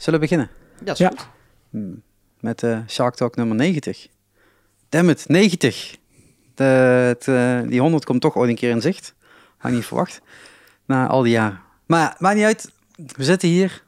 [0.00, 0.50] Zullen we beginnen?
[0.78, 1.08] Ja, dat is Ja.
[1.08, 1.28] goed.
[1.70, 2.02] Hmm,
[2.40, 4.06] Met eh Shark Talk nummer 90.
[4.88, 5.96] Damn it, 90.
[6.54, 9.14] De, het, eh, die 100 komt toch ooit een keer in zicht.
[9.56, 10.20] Had ik niet verwacht.
[10.86, 11.60] Na al die jaren.
[11.86, 12.70] Maar maakt niet uit.
[13.16, 13.84] We zitten hier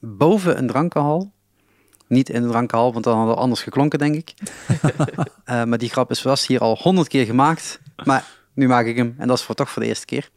[0.00, 1.32] boven een drankenhal.
[2.06, 4.34] Niet in een drankenhal, want dan hadden we anders geklonken, denk ik.
[5.44, 7.80] Eh, maar die grap is vast hier al 100 keer gemaakt.
[8.04, 8.24] Maar
[8.54, 10.30] nu maak ik hem en dat is voor, toch voor de eerste keer.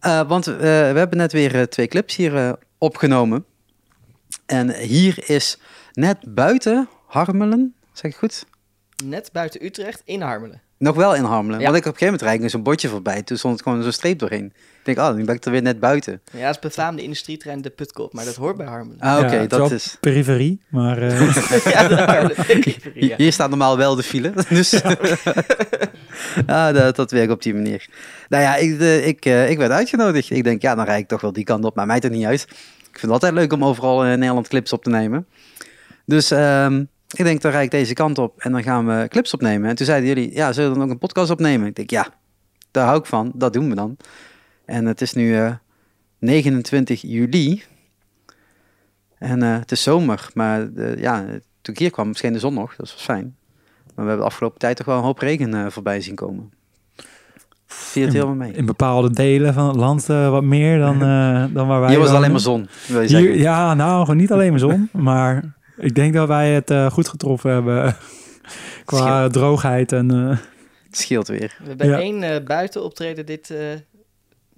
[0.00, 3.44] Eh, want eh, we hebben net weer twee clips hier opgenomen.
[4.46, 5.58] En hier is
[5.92, 8.46] net buiten Harmelen, zeg ik goed?
[9.04, 10.62] Net buiten Utrecht in Harmelen.
[10.78, 11.60] Nog wel in Harmelen.
[11.60, 11.64] Ja.
[11.64, 13.22] Want ik op een gegeven moment rijd ik zo'n bordje voorbij.
[13.22, 14.44] Toen stond het gewoon zo'n streep doorheen.
[14.44, 16.20] Ik denk, oh, nu ben ik er weer net buiten.
[16.32, 19.00] Ja, het is befaamde industrietrein De Putkop, maar dat hoort bij Harmelen.
[19.00, 19.96] Ah, oké, Ja, dat is...
[20.00, 22.74] Periferie, maar eh, ja, de.
[23.06, 23.16] Ja.
[23.16, 24.32] Hier staat normaal wel de file.
[24.48, 24.82] Dus
[26.46, 27.88] ah, dat, dat werkt op die manier.
[28.28, 30.30] Nou ja, ik, de, ik, eh, ik werd uitgenodigd.
[30.30, 31.74] Ik denk, ja, dan rijd ik toch wel die kant op.
[31.74, 32.46] Maar mij toch niet uit.
[32.94, 35.26] Ik vind het altijd leuk om overal in Nederland clips op te nemen.
[36.04, 39.34] Dus ehm, ik denk, dan rijd ik deze kant op en dan gaan we clips
[39.34, 39.68] opnemen.
[39.68, 41.66] En toen zeiden jullie, ja, zullen we dan ook een podcast opnemen?
[41.66, 42.06] Ik denk, ja,
[42.70, 43.32] daar hou ik van.
[43.34, 43.96] Dat doen we dan.
[44.64, 45.54] En het is nu eh,
[46.18, 47.62] 29 juli.
[49.18, 50.30] En eh, het is zomer.
[50.34, 51.24] Maar eh, ja,
[51.60, 52.76] toen ik hier kwam, scheen de zon nog.
[52.76, 53.36] Dat was fijn.
[53.84, 56.52] Maar we hebben de afgelopen tijd toch wel een hoop regen eh, voorbij zien komen.
[57.76, 58.52] Viel het helemaal mee.
[58.52, 61.98] in bepaalde delen van het land eh, wat meer dan, eh, dan waar wij Hier
[61.98, 63.16] was alleen maar zon, wil je.
[63.16, 66.90] Hier, ja, nou, gewoon niet alleen maar zon, maar ik denk dat wij het eh,
[66.90, 67.96] goed getroffen hebben
[68.84, 70.28] qua droogheid en eh,
[70.86, 71.56] Het scheelt weer.
[71.62, 71.98] We hebben Ja.
[71.98, 73.58] één eh, buitenoptreden dit eh,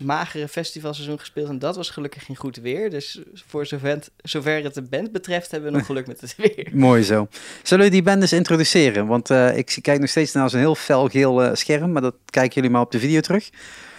[0.03, 2.91] magere festivalseizoen gespeeld en dat was gelukkig in goed weer.
[2.91, 6.69] Dus voor zover, zover het de band betreft hebben we nog geluk met het weer.
[6.73, 7.29] Mooi zo.
[7.63, 9.07] Zullen we die band eens introduceren?
[9.07, 12.55] Want eh, ik kijk nog steeds naar zo'n heel felgeel eh scherm, maar dat kijken
[12.55, 13.51] jullie maar op de video terug.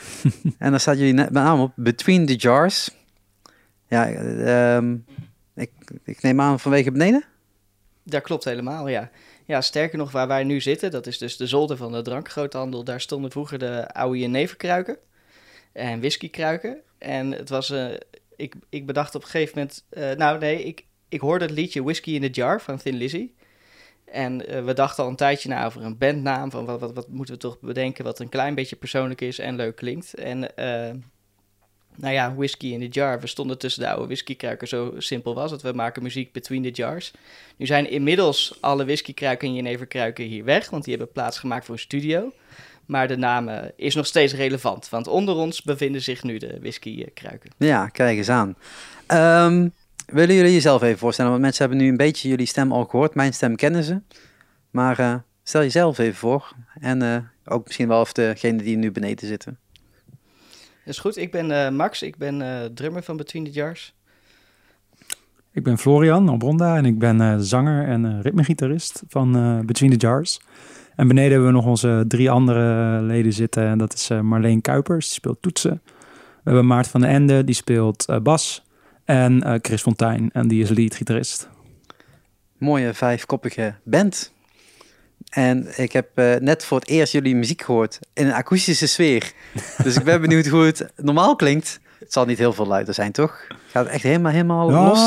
[0.58, 2.90] en daar staat jullie net met name op Between the Jars.
[3.88, 4.96] Ja, eh, ehm,
[5.56, 5.72] ik,
[6.04, 7.24] ik neem aan vanwege beneden?
[8.04, 9.10] Dat klopt helemaal, ja.
[9.46, 12.84] Ja, sterker nog, waar wij nu zitten, dat is dus de zolder van de drankgroothandel.
[12.84, 14.98] Daar stonden vroeger de oude jeneverkruiken
[15.72, 16.82] en whiskykruiken.
[16.98, 17.88] En het was, eh,
[18.36, 21.84] ik, ik bedacht op een gegeven moment, eh, nou nee, ik, ik hoorde het liedje
[21.84, 23.32] Whiskey in the Jar van Thin Lizzy.
[24.06, 27.08] En eh, we dachten al een tijdje na over een bandnaam, van wat, wat, wat
[27.08, 30.14] moeten we toch bedenken wat een klein beetje persoonlijk is en leuk klinkt.
[30.14, 30.52] En
[31.98, 35.52] nou ja, Whiskey in the Jar, we stonden tussen de oude whiskykruiken, zo simpel was
[35.52, 35.62] het.
[35.62, 37.12] We maken muziek between the jars.
[37.56, 41.74] Nu zijn inmiddels alle whiskykruiken en jeneverkruiken hier weg, want die hebben plaats gemaakt voor
[41.74, 42.32] een studio.
[42.88, 47.52] Maar de naam is nog steeds relevant, want onder ons bevinden zich nu de whiskykruiken.
[47.58, 48.56] Ja, kijk eens aan.
[49.08, 49.68] Ehm,
[50.06, 51.32] willen jullie jezelf even voorstellen?
[51.32, 53.16] Want mensen hebben nu een beetje jullie stem al gehoord.
[53.16, 54.02] Mijn stem kennen ze.
[54.72, 56.54] Maar eh, stel jezelf even voor.
[56.80, 59.58] En eh, ook misschien wel of degene die nu beneden zitten.
[60.86, 63.94] Dat is goed, ik ben eh, Max, ik ben eh, drummer van Between the Jars.
[65.52, 69.92] ik ben Florian Albronda en ik ben eh, zanger en eh, ritmegitarist van eh, Between
[69.92, 70.42] the Jars.
[70.98, 74.62] En beneden hebben we nog onze drie andere leden zitten en dat is eh, Marleen
[74.62, 75.82] Kuipers, die speelt toetsen.
[76.16, 78.64] We hebben Maarten van den Ende, die speelt eh, bas.
[79.06, 81.50] En eh, Chris Fontijn, en die is leadgitarist.
[82.58, 84.34] Mooie vijfkoppige band.
[85.30, 86.10] En ik heb
[86.40, 89.32] net voor het eerst jullie muziek gehoord in een akoestische sfeer.
[89.84, 91.80] Dus ik ben benieuwd hoe het normaal klinkt.
[92.00, 93.48] Het zal niet heel veel luider zijn, toch?
[93.72, 95.00] Gaat het echt helemaal, helemaal los?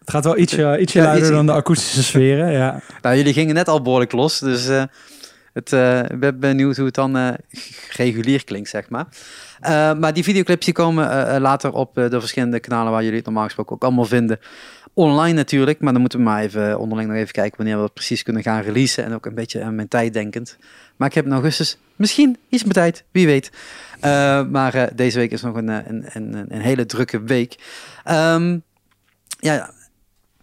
[0.00, 2.80] Het gaat wel ietsje, ietsje Ja, luider iets- dan de akoestische sferen, ja.
[3.02, 4.68] Nou, jullie gingen net al behoorlijk los, dus
[5.54, 7.28] het, eh, ik ben benieuwd hoe het dan eh,
[7.90, 9.06] regulier klinkt, zeg maar.
[9.60, 13.44] Eh, maar die videoclips die komen later op de verschillende kanalen waar jullie het normaal
[13.44, 14.38] gesproken ook allemaal vinden.
[14.92, 17.92] Online natuurlijk, maar dan moeten we maar even onderling nog even kijken wanneer we dat
[17.92, 19.04] precies kunnen gaan releasen.
[19.04, 20.58] En ook een beetje aan mijn tijd denkend.
[20.96, 23.50] Maar ik heb in augustus misschien iets meer tijd, wie weet.
[24.50, 27.56] Maar deze week is nog een, een, een, een hele drukke week.
[28.04, 28.58] Ehm,
[29.40, 29.70] ja,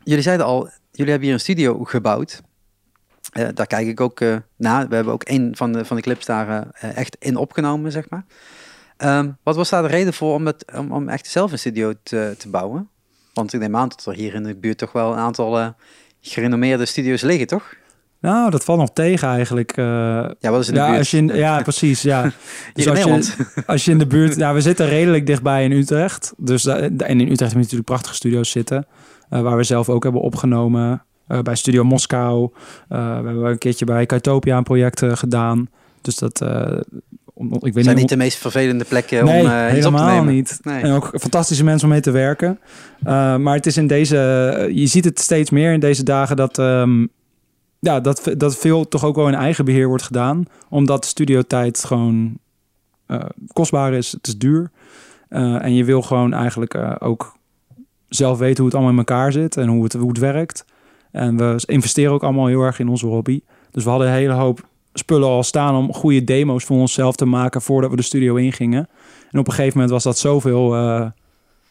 [0.03, 2.41] jullie zeiden al, jullie hebben hier een studio gebouwd.
[3.32, 4.88] Eh, daar kijk ik ook eh, naar.
[4.88, 8.09] We hebben ook een van de, van de clips daar eh, echt in opgenomen, zeg
[8.09, 8.26] maar.
[8.98, 11.94] Ehm, wat was daar de reden voor om, het, om, om echt zelf een studio
[12.04, 12.90] te, te bouwen?
[13.34, 15.73] Want ik neem aan dat er hier in de buurt toch wel een aantal
[16.22, 17.73] gerenommeerde studio's liggen, toch?
[18.20, 19.76] Nou, dat valt nog tegen eigenlijk.
[19.76, 20.97] Ja, wat is in de ja, buurt?
[20.97, 22.02] als je in, ja, precies.
[22.02, 22.24] Ja.
[22.74, 23.35] Dus in als, Nederland.
[23.38, 24.35] je, als je in de buurt...
[24.44, 26.34] Ja, we zitten redelijk dichtbij in Utrecht.
[26.38, 28.88] Dus en in Utrecht hebben we natuurlijk prachtige studio's zitten.
[29.29, 31.06] waar we zelf ook hebben opgenomen.
[31.31, 32.49] Eh, bij Studio Moskou.
[32.87, 35.69] Eh, we hebben een keertje bij Kaitopia een project eh, gedaan.
[36.01, 36.41] Dus dat...
[37.33, 39.93] om, ik weet zijn niet, niet de meest vervelende plekken nee, om eh, iets op
[39.93, 40.33] te helemaal nemen.
[40.33, 40.59] niet.
[40.61, 40.81] Nee.
[40.81, 42.59] En ook fantastische mensen om mee te werken.
[43.03, 44.17] Uh, maar het is in deze...
[44.73, 46.57] Je ziet het steeds meer in deze dagen dat...
[46.57, 47.09] Um,
[47.79, 50.45] ja, dat, dat veel toch ook wel in eigen beheer wordt gedaan.
[50.69, 52.37] Omdat studiotijd gewoon
[53.07, 53.19] uh,
[53.53, 54.11] kostbaar is.
[54.11, 54.72] Het is duur.
[55.29, 57.35] En je wil gewoon eigenlijk ook
[58.07, 60.66] zelf weten hoe het allemaal in elkaar zit en hoe het, hoe het werkt.
[61.11, 63.41] En we investeren ook allemaal heel erg in onze hobby.
[63.72, 67.25] Dus we hadden een hele hoop spullen al staan om goede demo's voor onszelf te
[67.25, 68.90] maken voordat we de studio ingingen.
[69.31, 71.05] En op een gegeven moment was dat zoveel uh,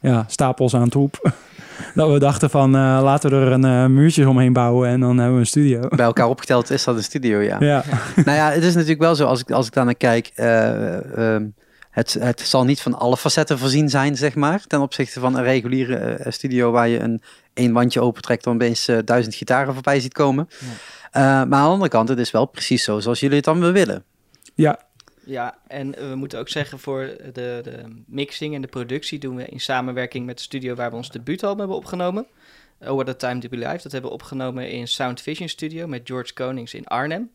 [0.00, 1.32] ja, stapels aan troep.
[1.94, 5.16] dat we dachten van uh, laten we er een uh, muurtje omheen bouwen en dan
[5.16, 5.88] hebben we een studio.
[5.88, 7.56] Bij elkaar opgeteld is dat een studio, ja.
[7.60, 7.84] ja.
[8.24, 10.30] nou ja, het is natuurlijk wel zo als ik, als ik daar naar kijk.
[10.36, 11.36] Uh,
[11.90, 14.64] het, het zal niet van alle facetten voorzien zijn, zeg maar.
[14.66, 17.22] Ten opzichte van een reguliere studio waar je een
[17.60, 20.48] één wandje opentrekt, dan opeens duizend gitaren voorbij ziet komen.
[21.12, 21.44] Ja.
[21.44, 24.04] maar aan de andere kant, het is wel precies zo zoals jullie het dan willen.
[24.54, 24.78] Ja,
[25.30, 29.46] ja, en we moeten ook zeggen voor de, de mixing en de productie doen we
[29.46, 32.26] in samenwerking met de studio waar we ons debuutalbum hebben opgenomen.
[32.84, 33.82] Over the Time to Be Live.
[33.82, 37.30] Dat hebben we opgenomen in Sound Vision Studio met George Konings in Arnhem.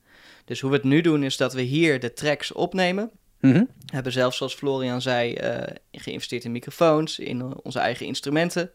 [0.45, 3.11] Dus hoe we het nu doen is dat we hier de tracks opnemen.
[3.39, 3.51] Mm
[3.85, 8.71] We hebben zelfs, zoals Florian zei, uh, geïnvesteerd in microfoons, in onze eigen instrumenten.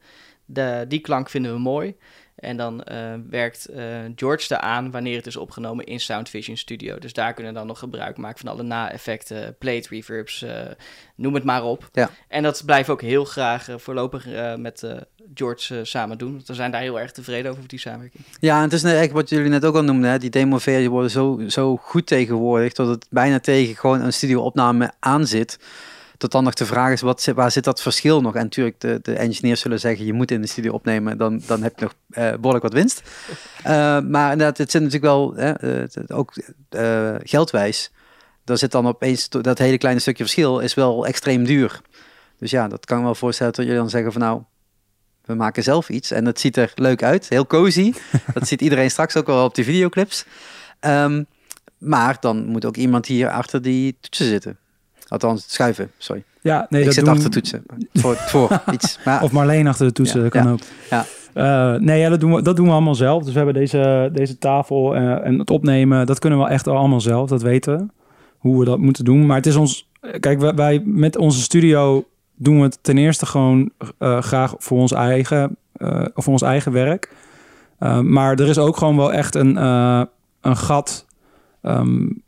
[0.52, 1.94] De, die klank vinden we mooi.
[2.35, 2.97] En dan uh,
[3.31, 3.85] werkt uh,
[4.17, 6.99] George eraan wanneer het is opgenomen in Sound Vision Studio.
[6.99, 10.50] Dus daar kunnen we dan nog gebruik maken van alle na-effecten, plate reverbs, uh,
[11.14, 11.88] noem het maar op.
[11.93, 12.11] Ja.
[12.29, 14.26] En dat blijven ook heel graag voorlopig
[14.56, 14.85] met
[15.35, 16.32] George samen doen.
[16.32, 18.25] Want we zijn daar heel erg tevreden over, die samenwerking.
[18.41, 20.11] Ja, en het is eigenlijk wat jullie net ook al noemden.
[20.11, 20.19] Hè?
[20.19, 25.26] Die demo-versie worden zo, zo goed tegenwoordig dat het bijna tegen gewoon een studio-opname aan
[25.26, 25.58] zit
[26.21, 28.35] tot dan nog de vraag is, wat, waar zit dat verschil nog?
[28.35, 31.63] En natuurlijk, de, de engineers zullen zeggen, je moet in de studio opnemen, dan, dan
[31.63, 33.03] heb je nog uh, behoorlijk wat winst.
[33.67, 33.67] Uh,
[34.15, 36.33] maar inderdaad, het zit natuurlijk wel, uh, ook
[37.23, 37.93] geldwijs,
[38.45, 41.81] daar zit dan opeens, dat hele kleine stukje verschil is wel extreem duur.
[42.39, 44.43] Dus ja, dat kan ik me wel voorstellen dat jullie dan zeggen van nou,
[45.25, 47.93] we maken zelf iets en het ziet er leuk uit, heel cozy.
[48.35, 50.25] dat ziet iedereen straks ook wel op die videoclips.
[50.81, 51.27] Um,
[51.79, 54.59] maar dan moet ook iemand hier achter die toetsen zitten.
[55.11, 56.25] Althans, schuiven, sorry.
[56.41, 57.15] Ja, nee, ik dat zit doen...
[57.15, 57.62] achter toetsen.
[57.93, 58.99] Voor, voor iets.
[59.05, 59.23] Maar...
[59.23, 60.61] Of Marleen achter de toetsen, Ja, kan ja, ook.
[60.91, 61.05] Ja.
[61.35, 63.23] Uh, nee, ja, dat, doen we, dat doen we allemaal zelf.
[63.23, 67.01] Dus we hebben deze, deze tafel uh, en het opnemen, dat kunnen we echt allemaal
[67.01, 67.87] zelf, dat weten we.
[68.39, 69.27] Hoe we dat moeten doen.
[69.27, 69.89] Maar het is ons...
[70.21, 72.05] Kijk, wij, wij met onze studio
[72.35, 75.57] doen we het ten eerste gewoon uh, graag voor ons eigen,
[76.15, 77.12] voor ons eigen werk.
[78.03, 79.57] maar er is ook gewoon wel echt een,
[80.41, 81.07] een gat...
[81.62, 82.23] Um,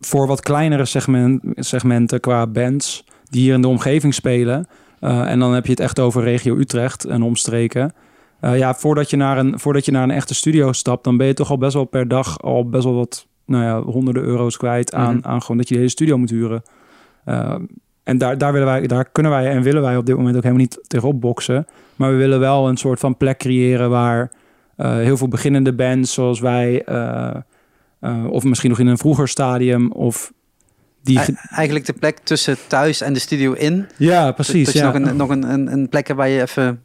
[0.00, 4.66] voor wat kleinere segment, segmenten qua bands die hier in de omgeving spelen.
[5.00, 7.92] Uh, en dan heb je het echt over regio Utrecht en omstreken.
[8.40, 11.26] Uh, ja, voordat je, naar een, voordat je naar een echte studio stapt, dan ben
[11.26, 14.56] je toch al best wel per dag al best wel wat, nou ja, honderden euro's
[14.56, 15.26] kwijt aan, Mhm.
[15.26, 16.62] aan gewoon dat je de hele studio moet huren.
[17.26, 17.54] Uh,
[18.02, 20.42] en daar, daar, willen wij, daar kunnen wij en willen wij op dit moment ook
[20.42, 21.66] helemaal niet tegenop boksen.
[21.96, 24.30] Maar we willen wel een soort van plek creëren waar
[24.76, 26.84] heel veel beginnende bands zoals wij,
[28.00, 30.32] uh, uh, of misschien nog in een vroeger stadium, of
[31.02, 31.20] die.
[31.50, 33.86] Eigenlijk de plek tussen thuis en de studio in.
[33.96, 34.64] Ja, precies.
[34.64, 34.98] Dat je ja.
[34.98, 36.82] nog, een, nog een, een, een plek hebt waar je even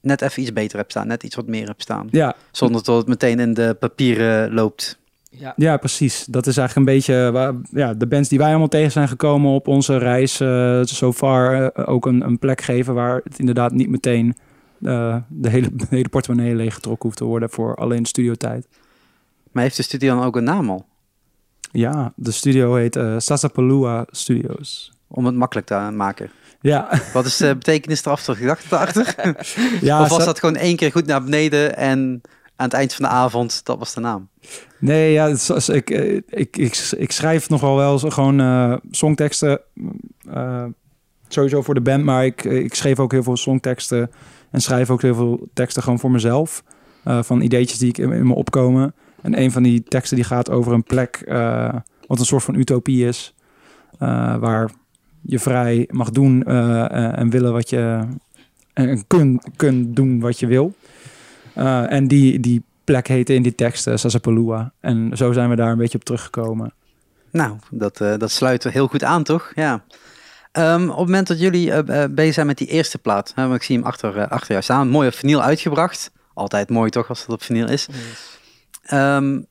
[0.00, 2.08] net even iets beter hebt staan, net iets wat meer hebt staan.
[2.10, 4.98] Ja, Zonder dat het meteen in de papieren loopt.
[5.30, 6.24] Ja, ja, precies.
[6.24, 9.50] Dat is eigenlijk een beetje waar, ja, de bands die wij allemaal tegen zijn gekomen
[9.50, 10.40] op onze reis.
[10.40, 14.36] Uh, so far uh, ook een, een plek geven waar het inderdaad niet meteen
[14.80, 18.68] uh, de, hele, de hele portemonnee leeggetrokken hoeft te worden voor alleen studiotijd.
[19.50, 20.86] Maar heeft de studio dan ook een naam al?
[21.72, 24.92] Ja, de studio heet uh, Sasapalua Studios.
[25.08, 26.30] Om het makkelijk te maken.
[26.60, 26.88] Ja.
[27.12, 29.14] Wat is de betekenis erachter, gedachte erachter?
[29.80, 32.20] ja, of was dat gewoon één keer goed naar beneden en
[32.56, 34.28] aan het eind van de avond, dat was de naam?
[34.78, 39.60] Nee, ja, is, ik, ik, ik, ik schrijf nogal wel gewoon uh, songteksten.
[40.28, 40.64] Uh,
[41.28, 44.10] sowieso voor de band, maar ik, ik schreef ook heel veel songteksten.
[44.50, 46.62] En schrijf ook heel veel teksten gewoon voor mezelf.
[47.04, 48.94] Uh, van ideetjes die ik in, in, me opkomen.
[49.22, 51.74] En een van die teksten die gaat over een plek uh,
[52.06, 53.34] wat een soort van utopie is.
[54.02, 54.70] Uh, waar
[55.20, 58.00] je vrij mag doen uh, en willen wat je...
[58.72, 60.74] En kun, kun doen wat je wil.
[61.88, 64.72] en die, die plek heette in die teksten Sasapalua.
[64.80, 66.72] En zo zijn we daar een beetje op teruggekomen.
[67.30, 69.52] Nou, dat, dat sluit er heel goed aan, toch?
[69.54, 69.82] Ja.
[70.52, 73.62] Um, op het moment dat jullie uh, bezig zijn met die eerste plaat, hè, ik
[73.62, 76.10] zie hem achter, uh, achter jou staan, mooi op vinyl uitgebracht.
[76.34, 77.86] Altijd mooi toch, als het op vinyl is.
[77.90, 78.39] Yes.
[78.92, 79.46] Um,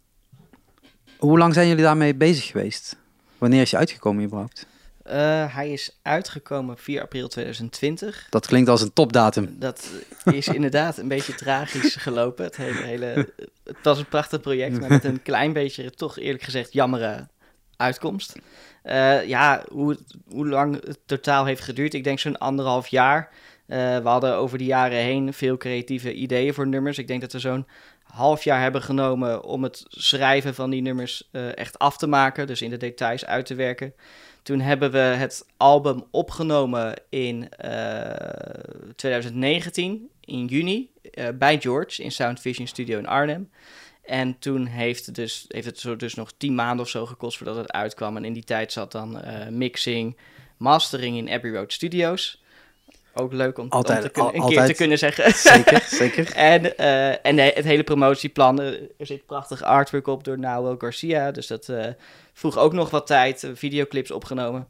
[1.17, 2.95] hoe lang zijn jullie daarmee bezig geweest?
[3.37, 4.65] Wanneer is je uitgekomen überhaupt?
[5.07, 8.27] Uh, hij is uitgekomen 4 april 2020.
[8.29, 9.55] Dat klinkt als een topdatum.
[9.59, 9.89] Dat
[10.23, 12.45] is inderdaad een beetje tragisch gelopen.
[12.45, 16.43] Het, hele, hele, het was een prachtig project, maar met een klein beetje, toch eerlijk
[16.43, 17.27] gezegd, jammere
[17.75, 18.35] uitkomst.
[18.83, 19.97] Uh, ja, hoe,
[20.29, 23.29] hoe lang het totaal heeft geduurd, ik denk zo'n anderhalf jaar.
[23.67, 26.97] Uh, we hadden over de jaren heen veel creatieve ideeën voor nummers.
[26.97, 27.67] Ik denk dat we zo'n
[28.13, 32.47] half jaar hebben genomen om het schrijven van die nummers uh, echt af te maken.
[32.47, 33.93] Dus in de details uit te werken.
[34.43, 37.49] Toen hebben we het album opgenomen in
[38.95, 43.49] 2019, in juni eh, bij George in Sound Vision Studio in Arnhem.
[44.05, 47.55] En toen heeft dus, heeft het zo dus nog tien maanden of zo gekost voordat
[47.55, 48.17] het uitkwam.
[48.17, 50.17] En in die tijd zat dan eh, mixing,
[50.57, 52.43] mastering in Abbey Road Studios.
[53.19, 54.75] Ook leuk om, Altijd, om te kunnen, een al- keer altijd.
[54.75, 55.33] te kunnen zeggen.
[55.33, 56.33] Zeker, zeker.
[56.35, 61.31] En, eh, en het hele promotieplan, er zit prachtig artwork op door Noel Garcia.
[61.31, 61.85] Dus dat eh,
[62.33, 64.67] vroeg ook nog wat tijd, eh, videoclips opgenomen.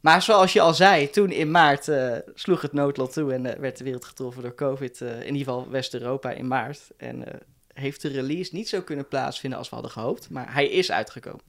[0.00, 1.88] Maar zoals je al zei, toen in maart
[2.34, 5.00] sloeg het noodlot toe en werd de wereld getroffen door COVID.
[5.00, 6.80] in ieder geval West-Europa in maart.
[6.96, 7.24] En
[7.72, 10.30] heeft de release niet zo kunnen plaatsvinden als we hadden gehoopt.
[10.30, 11.40] Maar hij is uitgekomen.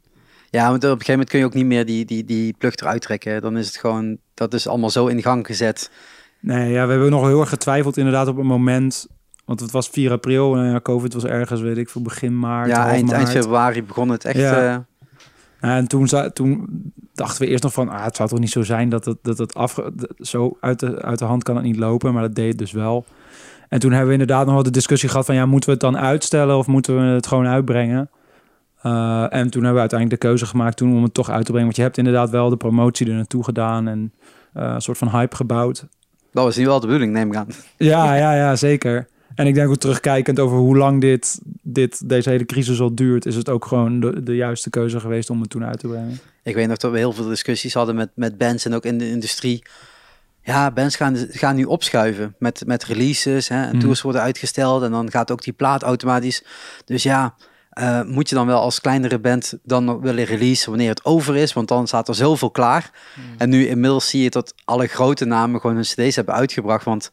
[0.49, 2.75] Ja, want op een gegeven moment kun je ook niet meer die, die, die plug
[2.75, 3.41] eruit trekken.
[3.41, 5.91] Dan is het gewoon, dat is allemaal zo in gang gezet.
[6.41, 9.07] Nee, ja, we hebben nog heel erg getwijfeld inderdaad op een moment.
[9.45, 12.67] Want het was 4 april en ja, COVID was ergens, weet ik veel, begin maart.
[12.67, 13.37] ja, eind, eind maart.
[13.37, 14.37] februari begon het echt.
[14.37, 14.73] Ja.
[14.73, 14.77] eh,
[15.61, 16.67] Ja, en toen, toen
[17.13, 19.37] dachten we eerst nog van, ah, het zou toch niet zo zijn dat het, dat
[19.37, 19.79] het af,
[20.17, 22.71] zo uit de, uit de hand kan het niet lopen, maar dat deed het dus
[22.71, 23.05] wel.
[23.69, 25.93] En toen hebben we inderdaad nog wel de discussie gehad van, ja, moeten we het
[25.93, 28.09] dan uitstellen of moeten we het gewoon uitbrengen?
[28.81, 31.51] Eh, en toen hebben we uiteindelijk de keuze gemaakt toen om het toch uit te
[31.51, 31.63] brengen.
[31.63, 34.13] Want je hebt inderdaad wel de promotie er naartoe gedaan en
[34.53, 35.87] eh, een soort van hype gebouwd.
[36.31, 37.47] Dat was nu wel de bedoeling, neem ik aan.
[37.77, 39.07] Ja, ja, ja, zeker.
[39.35, 43.25] En ik denk ook terugkijkend over hoe lang dit, dit, deze hele crisis al duurt,
[43.25, 46.19] is het ook gewoon de, de juiste keuze geweest om het toen uit te brengen.
[46.43, 48.97] Ik weet nog dat we heel veel discussies hadden met, met bands en ook in
[48.97, 49.63] de industrie.
[50.43, 53.47] Ja, bands gaan, gaan nu opschuiven met, met releases.
[53.47, 53.79] Hè, en Mhm.
[53.79, 56.43] tours worden uitgesteld en dan gaat ook die plaat automatisch.
[56.85, 57.35] Dus ja,
[57.79, 61.35] eh, moet je dan wel als kleinere band dan nog willen releasen wanneer het over
[61.35, 61.53] is?
[61.53, 62.91] Want dan staat er zoveel klaar.
[63.37, 66.85] En nu inmiddels zie je dat alle grote namen gewoon hun cd's hebben uitgebracht.
[66.85, 67.09] Want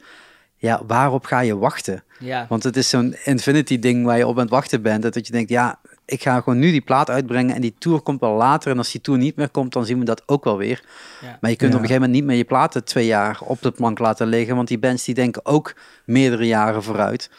[0.56, 2.02] ja, waarop ga je wachten?
[2.18, 5.02] Ja, Want het is zo'n infinity ding waar je op aan het wachten bent.
[5.02, 8.00] Dat dat je denkt, ja, ik ga gewoon nu die plaat uitbrengen en die tour
[8.00, 8.70] komt wel later.
[8.70, 10.82] En als die tour niet meer komt, dan zien we dat ook wel weer.
[11.22, 11.38] Ja.
[11.40, 11.76] Maar je kunt Ja.
[11.76, 14.56] op een gegeven moment niet meer je platen twee jaar op de plank laten liggen.
[14.56, 17.30] Want die bands die denken ook meerdere jaren vooruit.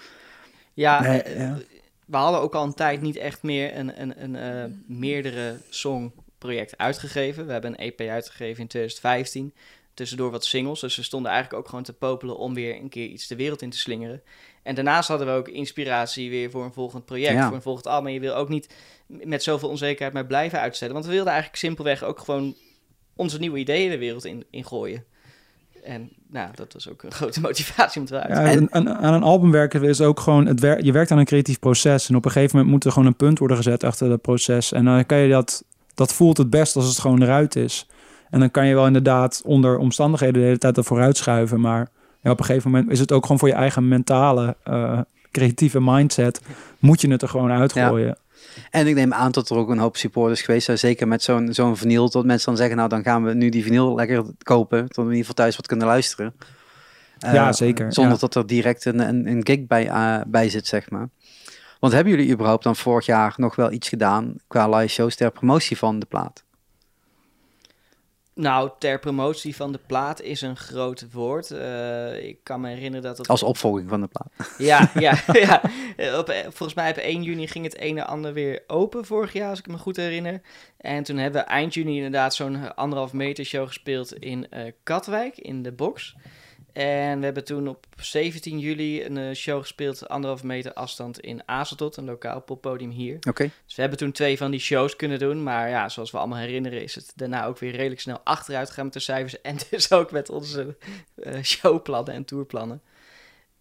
[0.73, 1.57] ja, Nee, eh, ja.
[2.07, 6.11] We hadden ook al een tijd niet echt meer een, een, een eh, meerdere song
[6.37, 7.45] project uitgegeven.
[7.45, 9.53] We hebben een EP uitgegeven in 2015.
[9.93, 10.79] Tussendoor wat singles.
[10.79, 13.61] Dus we stonden eigenlijk ook gewoon te popelen om weer een keer iets de wereld
[13.61, 14.21] in te slingeren.
[14.63, 17.45] En daarnaast hadden we ook inspiratie weer voor een volgend project, Ja.
[17.47, 18.07] voor een volgend album.
[18.07, 18.73] En je wil ook niet
[19.05, 20.93] met zoveel onzekerheid maar blijven uitstellen.
[20.93, 22.55] Want we wilden eigenlijk simpelweg ook gewoon
[23.15, 25.05] onze nieuwe ideeën de wereld in, in gooien.
[25.87, 29.23] En nou, dat was ook een grote motivatie om te Ja, En- aan, aan een
[29.23, 32.09] album werken is ook gewoon, het wer je werkt aan een creatief proces.
[32.09, 34.71] En op een gegeven moment moet er gewoon een punt worden gezet achter dat proces.
[34.71, 35.63] En dan kan je dat,
[35.93, 37.87] dat voelt het best als het gewoon eruit is.
[38.29, 41.61] En dan kan je wel inderdaad onder omstandigheden de hele tijd ervoor uitschuiven.
[41.61, 41.87] Maar
[42.21, 44.99] ja, op een gegeven moment is het ook gewoon voor je eigen mentale, eh,
[45.31, 46.41] creatieve mindset.
[46.79, 48.17] Moet je het er gewoon uitgooien.
[48.69, 50.77] En ik neem aan dat er ook een hoop supporters geweest zijn.
[50.77, 52.09] Zeker met zo'n zo'n vinyl.
[52.09, 54.79] Dat mensen dan zeggen, nou dan gaan we nu die vinyl lekker kopen.
[54.79, 56.33] Tot we in ieder geval thuis wat kunnen luisteren.
[57.19, 58.19] Eh, Ja, zeker, Zonder ja.
[58.19, 61.09] dat er direct een, een, een gig bij, eh, bij zit, zeg maar.
[61.79, 65.31] Want hebben jullie überhaupt dan vorig jaar nog wel iets gedaan qua live shows ter
[65.31, 66.43] promotie van de plaat?
[68.37, 71.51] Nou, ter promotie van de plaat is een groot woord.
[71.51, 73.27] Eh, ik kan me herinneren dat het...
[73.27, 74.55] Als opvolging van de plaat.
[74.57, 75.61] Ja, ja, ja.
[75.95, 79.05] Eh, Op, eh, volgens mij op 1 juni ging het een en ander weer open
[79.05, 80.41] vorig jaar, als ik me goed herinner.
[80.77, 84.47] En toen hebben we eind juni inderdaad zo'n anderhalf meter show gespeeld in
[84.83, 86.15] Katwijk, in de box.
[86.77, 91.41] En we hebben toen op 17 juli een eh, show gespeeld, anderhalf meter afstand in
[91.45, 93.15] Azeldot, een lokaal poppodium hier.
[93.27, 93.49] Oké.
[93.65, 95.43] Dus we hebben toen twee van die shows kunnen doen.
[95.43, 98.83] Maar ja, zoals we allemaal herinneren, is het daarna ook weer redelijk snel achteruit gegaan
[98.83, 99.41] met de cijfers.
[99.51, 100.77] En dus ook met onze
[101.15, 102.81] eh, showplannen en tourplannen.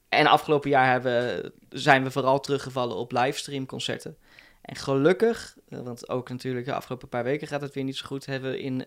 [0.08, 4.16] En afgelopen jaar hebben, zijn we vooral teruggevallen op livestreamconcerten.
[4.62, 8.06] En gelukkig, eh, want ook natuurlijk de afgelopen paar weken gaat het weer niet zo
[8.06, 8.85] goed, hebben we in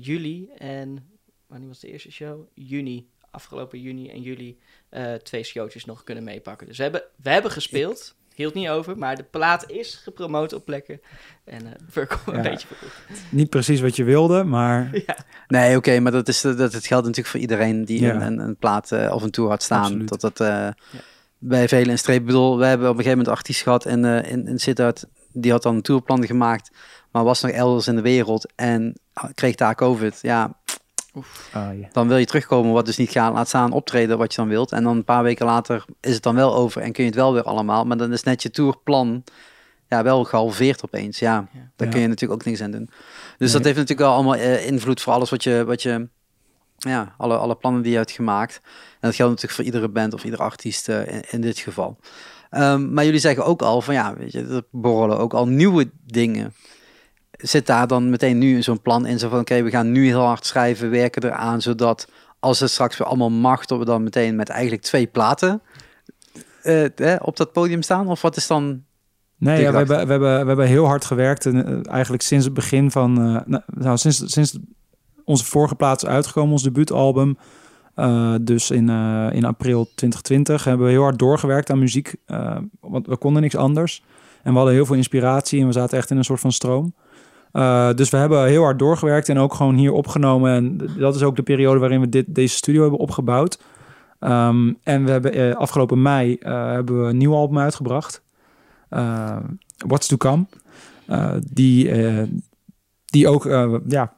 [0.00, 1.10] juli en
[1.50, 2.40] wanneer was de eerste show?
[2.54, 6.66] Juni, afgelopen juni en juli eh, twee showtjes nog kunnen meepakken.
[6.66, 10.64] Dus we hebben, we hebben gespeeld, hield niet over, maar de plaat is gepromoot op
[10.64, 11.00] plekken.
[11.44, 12.50] En eh verkoop een Ja.
[12.50, 13.00] beetje verkocht.
[13.30, 15.16] Niet precies wat je wilde, maar Ja,
[15.48, 18.14] Nee, oké, maar dat, is, dat het geldt natuurlijk voor iedereen die Ja.
[18.14, 19.82] een, een, een plaat eh, of een tour had staan.
[19.82, 20.08] Absoluut.
[20.08, 20.68] Dat dat eh,
[21.38, 22.20] bij velen een streep.
[22.20, 24.58] Ik bedoel, we hebben op een gegeven moment een artiest gehad in, eh in, in
[24.58, 25.04] Sittard.
[25.32, 26.70] Die had dan een tourplan gemaakt,
[27.10, 29.00] maar was nog elders in de wereld en
[29.34, 30.18] kreeg daar COVID.
[30.22, 30.60] Ja,
[31.52, 31.88] ah, ja.
[31.92, 33.32] dan wil je terugkomen wat dus niet gaat.
[33.34, 34.72] Laat staan optreden wat je dan wilt.
[34.72, 37.18] En dan een paar weken later is het dan wel over en kun je het
[37.18, 37.84] wel weer allemaal.
[37.84, 39.24] Maar dan is net je tourplan
[39.88, 41.18] ja, wel gehalveerd opeens.
[41.18, 41.60] Ja, Ja.
[41.76, 41.92] daar Ja.
[41.92, 42.90] kun je natuurlijk ook niks aan doen.
[42.90, 42.94] Dus
[43.38, 43.50] Nee.
[43.52, 46.08] dat heeft natuurlijk wel allemaal eh, invloed voor alles wat je, wat je
[46.78, 48.60] ja, alle, alle plannen die je hebt gemaakt.
[48.64, 51.98] En dat geldt natuurlijk voor iedere band of iedere artiest eh, in, in dit geval.
[52.50, 55.90] Ehm, maar jullie zeggen ook al van ja, weet je, er borrelen ook al nieuwe
[56.06, 56.54] dingen.
[57.30, 60.24] Zit daar dan meteen nu zo'n plan in, zo van oké, we gaan nu heel
[60.24, 62.08] hard schrijven, werken eraan, zodat
[62.38, 65.62] als het straks weer allemaal mag, dat we dan meteen met eigenlijk twee platen
[66.62, 68.08] eh, eh, op dat podium staan?
[68.08, 68.82] Of wat is dan...
[69.36, 71.46] Nee, ja, we, hebben, we, hebben, we hebben heel hard gewerkt.
[71.46, 73.10] En, eh, eigenlijk sinds het begin van...
[73.18, 74.58] eh, nou, nou, sinds, sinds
[75.24, 77.38] onze vorige plaats is uitgekomen, ons debuutalbum.
[78.40, 78.88] dus in,
[79.32, 82.14] in april 2020 hebben we heel hard doorgewerkt aan muziek.
[82.80, 84.04] want we konden niks anders.
[84.42, 86.94] En we hadden heel veel inspiratie en we zaten echt in een soort van stroom.
[87.52, 90.52] Eh, dus we hebben heel hard doorgewerkt en ook gewoon hier opgenomen.
[90.52, 93.62] En dat is ook de periode waarin we dit, deze studio hebben opgebouwd.
[94.18, 98.22] Ehm, en we hebben eh, afgelopen mei eh, hebben we een nieuw album uitgebracht.
[99.76, 100.46] What's to Come.
[101.52, 101.92] Die,
[103.04, 103.44] die ook,
[103.86, 104.12] ja,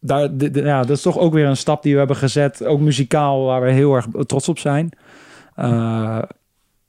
[0.00, 2.64] daar, ja, dat is toch ook weer een stap die we hebben gezet.
[2.64, 4.90] Ook muzikaal, waar we heel erg trots op zijn.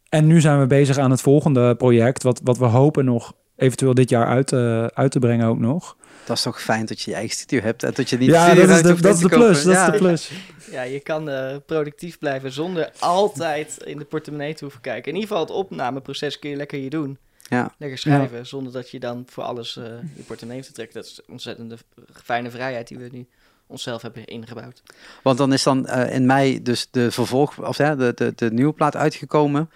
[0.09, 3.93] En nu zijn we bezig aan het volgende project, wat, wat we hopen nog eventueel
[3.93, 5.95] dit jaar uit, eh, uit te brengen ook nog.
[6.25, 8.29] Dat is toch fijn dat je je eigen studio hebt en dat je niet...
[8.29, 9.63] Ja, dat is de, dat is de plus.
[9.63, 9.89] Dat is Ja.
[9.89, 10.31] de plus.
[10.71, 15.11] Ja, je kan eh, productief blijven zonder altijd in de portemonnee te hoeven kijken.
[15.11, 17.17] In ieder geval het opnameproces kun je lekker je doen.
[17.49, 17.73] Ja.
[17.77, 19.83] Lekker schrijven, zonder dat je dan voor alles eh,
[20.15, 20.95] je portemonnee te trekken.
[20.95, 21.77] Dat is een ontzettende
[22.23, 23.27] fijne vrijheid die we nu
[23.67, 24.83] onszelf hebben ingebouwd.
[25.23, 28.51] Want dan is dan eh, in mei dus de vervolg, of ja, de, de, de
[28.51, 29.69] nieuwe plaat uitgekomen.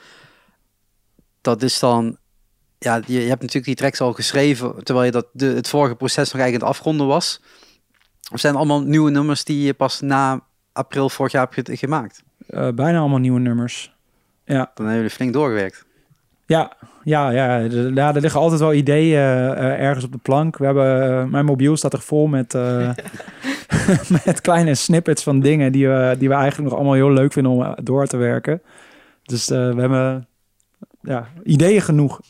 [1.41, 2.17] Dat is dan,
[2.83, 5.95] ja, je, je hebt natuurlijk die tracks al geschreven, terwijl je dat de, het vorige
[5.95, 7.41] proces nog eigenlijk aan het afronden was.
[8.31, 10.39] Of zijn het allemaal nieuwe nummers die je pas na
[10.71, 12.23] april vorig jaar hebt ge- gemaakt?
[12.47, 13.95] Eh, bijna allemaal nieuwe nummers.
[14.45, 15.85] Ja, Dan hebben jullie flink doorgewerkt.
[16.45, 16.71] ja,
[17.03, 17.57] ja, ja.
[17.93, 20.57] Ja, er liggen altijd wel ideeën eh, ergens op de plank.
[20.57, 22.53] We hebben, eh, mijn mobiel staat er vol met,
[24.25, 27.51] met kleine snippets van dingen die we, die we eigenlijk nog allemaal heel leuk vinden
[27.51, 28.61] om door te werken.
[29.23, 30.27] Dus we hebben
[31.01, 32.19] ja, ideeën genoeg.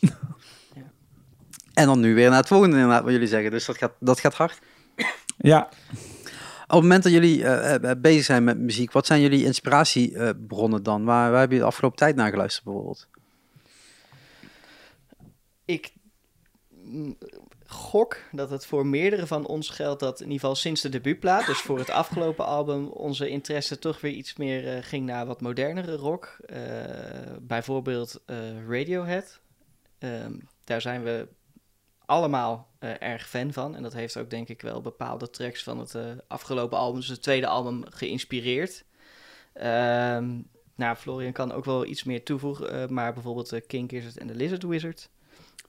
[1.74, 3.50] En dan nu weer naar het volgende inderdaad, wat jullie zeggen.
[3.50, 4.58] Dus dat gaat, dat gaat hard.
[5.38, 5.68] Ja,
[6.62, 10.82] Op het moment dat jullie eh, eh, bezig zijn met muziek, wat zijn jullie inspiratiebronnen
[10.82, 11.04] dan?
[11.04, 13.08] Waar, waar heb je de afgelopen tijd naar geluisterd bijvoorbeeld?
[15.64, 15.92] Ik
[17.72, 21.46] gok dat het voor meerdere van ons geldt dat in ieder geval sinds de debuutplaat,
[21.46, 25.40] dus voor het afgelopen album, onze interesse toch weer iets meer eh, ging naar wat
[25.40, 26.36] modernere rock.
[26.46, 26.58] Eh,
[27.40, 28.36] bijvoorbeeld eh,
[28.68, 29.40] Radiohead.
[29.98, 30.32] Ehm,
[30.64, 31.28] daar zijn we
[32.12, 33.76] allemaal eh, erg fan van.
[33.76, 37.08] En dat heeft ook denk ik wel bepaalde tracks van het eh, afgelopen album, dus
[37.08, 38.84] het tweede album, geïnspireerd.
[39.52, 40.28] Ehm,
[40.76, 44.26] nou, Florian kan ook wel iets meer toevoegen, eh, maar bijvoorbeeld uh, King Gizzard en
[44.26, 45.08] The Lizard Wizard.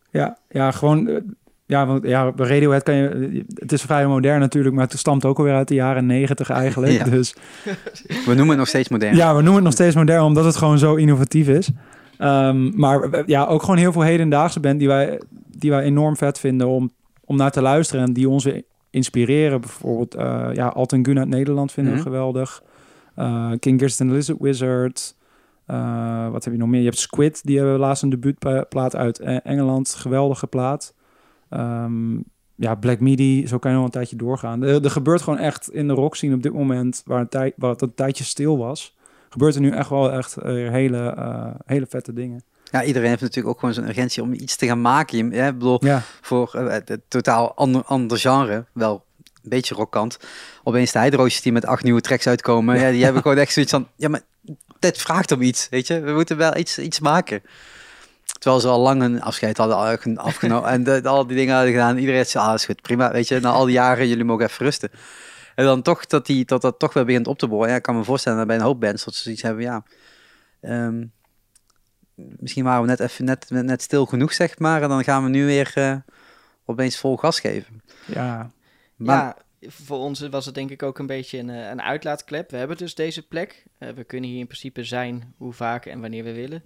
[0.09, 1.23] ja, ja gewoon...
[1.65, 3.43] ja, want ja, bij Radiohead kan je...
[3.53, 6.93] Het is vrij modern natuurlijk, maar het stamt ook alweer uit de jaren negentig eigenlijk.
[7.03, 7.03] Ja.
[7.03, 7.35] Dus
[8.25, 9.15] We noemen het nog steeds modern.
[9.15, 11.69] Ja, we noemen het nog steeds modern omdat het gewoon zo innovatief is.
[12.17, 15.19] Ehm, maar ja, ook gewoon heel veel hedendaagse band die wij,
[15.57, 16.91] die wij enorm vet vinden om,
[17.25, 19.61] om naar te luisteren en die ons weer inspireren.
[19.61, 22.07] Bijvoorbeeld eh ja, Alten Gun uit Nederland vinden we Mhm.
[22.07, 22.63] geweldig.
[23.15, 25.15] Eh King Gizzard and Lizard Wizard.
[25.65, 26.79] Eh, wat heb je nog meer?
[26.79, 29.93] Je hebt Squid, die hebben laatst een debuutplaat uit E- Engeland.
[29.93, 30.93] Geweldige plaat.
[31.49, 32.15] Ehm,
[32.55, 34.63] ja, Black Midi, zo kan je nog een tijdje doorgaan.
[34.63, 37.53] Er, er gebeurt gewoon echt in de rock scene op dit moment, waar, een tijd,
[37.57, 38.97] waar het een tijdje stil was,
[39.29, 41.15] gebeurt er nu echt wel echt hele,
[41.65, 42.43] hele vette dingen.
[42.73, 45.17] Ja, iedereen heeft natuurlijk ook gewoon zo'n urgentie om iets te gaan maken.
[45.31, 50.17] Je, bedoel, Ja, voor eh, totaal ander, ander genre, wel een beetje rockkant.
[50.63, 52.79] Opeens de Hydroosjes die met acht nieuwe tracks uitkomen.
[52.79, 54.21] Ja, die hebben gewoon echt zoiets van, ja, maar
[54.79, 55.99] dit vraagt om iets, weet je.
[55.99, 57.41] We moeten wel iets, iets maken.
[58.39, 61.71] Terwijl ze al lang een afscheid hadden afgeno- afgenomen en de, al die dingen hadden
[61.73, 61.97] gedaan.
[61.97, 63.39] Iedereen zei, ah, is goed, prima, weet je.
[63.39, 64.91] Na al die jaren, jullie mogen even rusten.
[65.55, 67.69] En dan toch dat, die, dat dat toch weer begint op te boren.
[67.69, 69.83] Ja, ik kan me voorstellen dat bij een hoop bands dat ze zoiets hebben, ja...
[70.61, 71.03] ehm,
[72.39, 74.81] misschien waren we net even net, net stil genoeg, zeg maar.
[74.81, 75.95] En dan gaan we nu weer eh,
[76.65, 77.81] opeens vol gas geven.
[78.05, 78.51] ja,
[78.95, 79.15] Maar,
[79.59, 82.51] Ja, voor ons was het denk ik ook een beetje een, eh, een uitlaatklep.
[82.51, 83.63] We hebben dus deze plek.
[83.77, 86.63] Eh, we kunnen hier in principe zijn hoe vaak en wanneer we willen.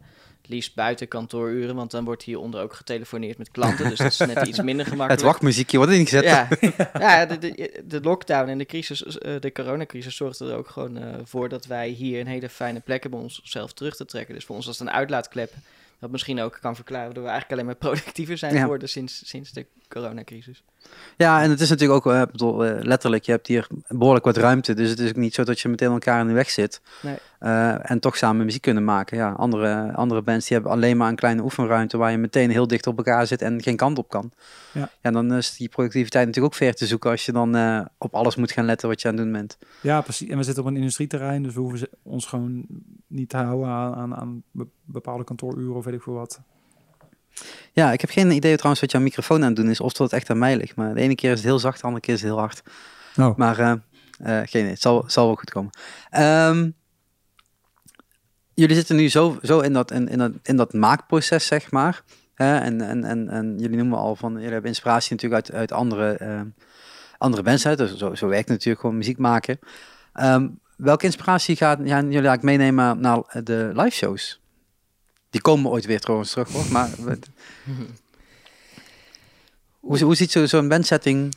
[0.47, 3.89] Het liefst buiten kantooruren, want dan wordt hieronder ook getelefoneerd met klanten.
[3.89, 5.25] Dus dat is net iets minder het gemakkelijk.
[5.25, 6.23] wachtmuziekje wordt ingezet.
[6.23, 6.47] Ja,
[6.99, 10.97] ja de, de, de lockdown en de crisis, eh, de coronacrisis zorgde er ook gewoon
[10.97, 14.35] eh, voor dat wij hier een hele fijne plek hebben om onszelf terug te trekken.
[14.35, 15.53] Dus voor ons was het een uitlaatklep.
[15.99, 18.61] Dat misschien ook kan verklaren dat we eigenlijk alleen maar productiever zijn Ja.
[18.61, 20.63] geworden sinds, sinds de coronacrisis.
[21.17, 24.37] Ja, en het is natuurlijk ook, eh, bedoel, eh, letterlijk, je hebt hier behoorlijk wat
[24.37, 24.73] ruimte.
[24.73, 26.81] Dus het is ook niet zo dat je meteen elkaar in de weg zit.
[27.01, 27.15] Nee.
[27.39, 29.17] Eh, en toch samen muziek kunnen maken.
[29.17, 32.67] Ja, andere, andere bands die hebben alleen maar een kleine oefenruimte waar je meteen heel
[32.67, 34.31] dicht op elkaar zit en geen kant op kan.
[34.71, 34.89] Ja.
[35.01, 37.55] ja dan is die productiviteit natuurlijk ook ver te zoeken als je dan
[37.97, 39.57] op alles moet gaan letten wat je aan het doen bent.
[39.81, 40.29] ja, precies.
[40.29, 42.65] En we zitten op een industrieterrein, dus we hoeven ons gewoon
[43.07, 46.41] niet te houden aan, aan, aan be- bepaalde kantooruren of weet ik veel wat.
[47.71, 50.11] Ja, ik heb geen idee trouwens wat jouw microfoon aan het doen is of dat
[50.11, 50.75] het echt aan mij ligt.
[50.75, 52.61] Maar de ene keer is het heel zacht, de andere keer is het heel hard.
[53.17, 53.37] Oh.
[53.37, 53.73] Maar eh,
[54.17, 55.71] Eh, geen idee, het zal, zal wel goed komen.
[56.09, 56.69] Ehm,
[58.53, 62.03] jullie zitten nu zo, zo in, dat, in, in, dat, in dat maakproces, zeg maar.
[62.35, 66.11] En, en, en, en jullie noemen al van, jullie hebben inspiratie natuurlijk uit, uit andere,
[66.11, 66.45] ehm,
[67.17, 67.77] andere mensen.
[67.77, 69.59] Dus zo, zo werkt natuurlijk gewoon muziek maken.
[70.13, 70.47] Ehm,
[70.77, 74.41] welke inspiratie gaan, gaan jullie eigenlijk meenemen naar de live shows?
[75.29, 76.65] Die komen ooit weer trouwens terug hoor.
[76.71, 76.89] Maar
[79.79, 81.33] hoe, ziet zo- zo'n bandsetting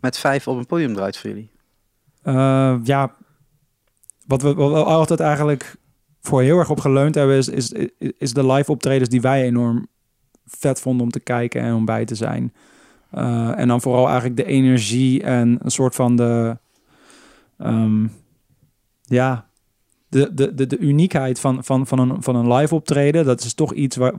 [0.00, 1.50] met vijf op een podium eruit voor jullie?
[2.22, 3.14] Eh, ja,
[4.26, 5.74] wat we, wat we altijd eigenlijk
[6.20, 7.72] voor heel erg op geleund hebben, is, is,
[8.18, 9.86] is de live optredens die wij enorm
[10.46, 12.54] vet vonden om te kijken en om bij te zijn.
[13.10, 16.58] Eh, en dan vooral eigenlijk de energie en een soort van de,
[17.58, 18.06] ehm,
[19.02, 19.48] ja,
[20.08, 23.24] de, de, de, de uniekheid van, van, van, een, van een live optreden.
[23.24, 24.14] Dat is toch iets waar,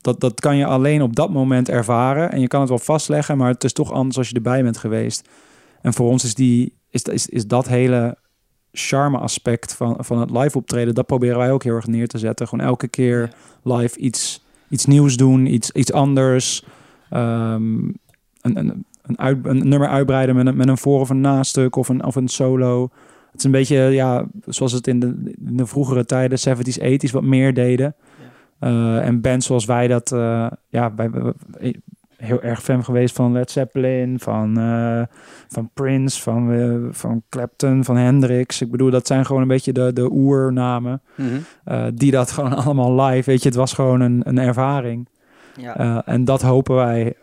[0.00, 2.32] dat, dat kan je alleen op dat moment ervaren.
[2.32, 4.76] En je kan het wel vastleggen, maar het is toch anders als je erbij bent
[4.76, 5.28] geweest.
[5.82, 8.16] En voor ons is, die, is, is, is dat hele
[8.72, 12.18] charme aspect van, van het live optreden, dat proberen wij ook heel erg neer te
[12.18, 12.48] zetten.
[12.48, 16.64] Gewoon elke keer live iets, iets nieuws doen, iets, iets anders.
[17.10, 17.78] Ehm,
[18.40, 21.76] een, een, een, uit, een nummer uitbreiden met een, met een voor- of een nastuk
[21.76, 22.88] of een, of een solo.
[23.30, 27.12] Het is een beetje, ja, zoals het in de, in de vroegere tijden, 70s, 80s,
[27.12, 27.94] wat meer deden.
[28.58, 31.10] Eh, en bands zoals wij dat, eh, ja, wij,
[32.16, 35.02] heel erg fan geweest van Led Zeppelin, van, eh,
[35.48, 38.60] van Prince, van, van Clapton, van Hendrix.
[38.60, 41.02] Ik bedoel, dat zijn gewoon een beetje de, de oernamen.
[41.64, 45.08] eh, die dat gewoon allemaal live, weet je, het was gewoon een, een ervaring.
[45.56, 46.04] Ja.
[46.06, 47.14] En dat hopen wij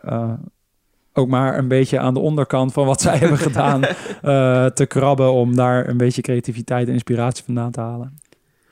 [1.16, 5.32] ook maar een beetje aan de onderkant van wat zij hebben gedaan eh, te krabben
[5.32, 8.18] om daar een beetje creativiteit en inspiratie vandaan te halen.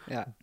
[0.07, 0.35] Ja.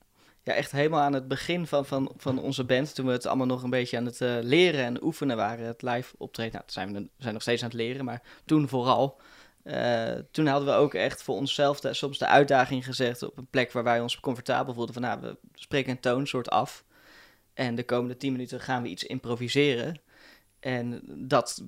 [0.43, 3.47] ja, echt helemaal aan het begin van, van, van onze band, toen we het allemaal
[3.47, 6.51] nog een beetje aan het eh, leren en oefenen waren, het live optreden.
[6.51, 9.19] Nou, dat zijn we, we zijn nog steeds aan het leren, maar toen vooral.
[9.63, 13.47] Eh, toen hadden we ook echt voor onszelf de, soms de uitdaging gezegd op een
[13.49, 14.93] plek waar wij ons comfortabel voelden.
[14.93, 16.83] Van nou, we spreken een toonsoort af.
[17.53, 20.01] En de komende 10 minuten gaan we iets improviseren.
[20.61, 21.61] En dat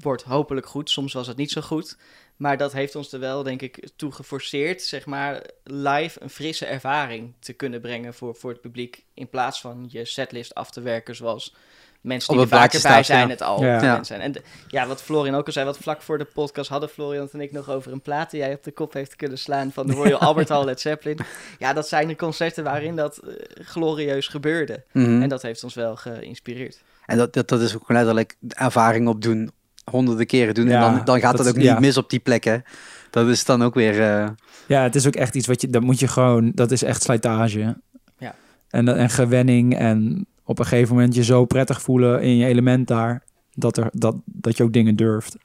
[0.00, 0.90] wordt hopelijk goed.
[0.90, 1.96] Soms was het niet zo goed.
[2.36, 6.66] Maar dat heeft ons er wel, denk ik, toe geforceerd, zeg maar, live een frisse
[6.66, 9.04] ervaring te kunnen brengen voor, voor het publiek.
[9.14, 11.54] In plaats van je setlist af te werken zoals
[12.00, 13.28] mensen die er vaker bij zijn ja.
[13.28, 14.04] het al Ja.
[14.04, 14.20] zijn.
[14.20, 17.28] En de- ja, wat Florian ook al zei, wat vlak voor de podcast hadden Florian
[17.32, 19.86] en ik nog over een plaat die jij op de kop heeft kunnen slaan van
[19.86, 21.18] de Royal Albert Hall Led Zeppelin.
[21.58, 23.34] Ja, dat zijn de concerten waarin dat eh,
[23.64, 24.82] glorieus gebeurde.
[24.92, 25.22] Mhm.
[25.22, 26.80] En dat heeft ons wel geïnspireerd.
[27.10, 29.50] En dat, dat, dat is ook letterlijk ervaring opdoen,
[29.90, 30.68] honderden keren doen.
[30.68, 31.78] Ja, en dan, dan gaat dat dat ook niet ja.
[31.80, 32.64] mis op die plekken.
[33.10, 34.00] Dat is dan ook weer...
[34.02, 34.28] eh,
[34.66, 37.02] Ja, het is ook echt iets wat je, dat moet je gewoon, dat is echt
[37.02, 37.76] slijtage.
[38.18, 38.34] Ja.
[38.68, 42.88] En, en gewenning en op een gegeven moment je zo prettig voelen in je element
[42.88, 43.22] daar,
[43.54, 45.36] dat, er, dat, dat je ook dingen durft.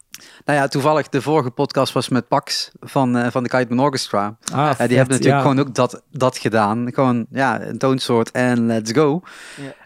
[0.45, 4.37] Nou ja, toevallig de vorige podcast was met Pax van, eh, van de Kite Orchestra.
[4.51, 5.41] Ah, Ja, die vet, hebben natuurlijk ja.
[5.41, 6.93] gewoon ook dat, dat gedaan.
[6.93, 9.21] Gewoon, ja, een toonsoort en let's go.